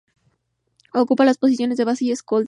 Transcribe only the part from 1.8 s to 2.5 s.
base y escolta.